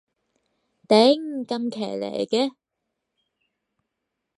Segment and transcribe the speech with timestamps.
[0.87, 2.55] 頂，咁騎呢嘅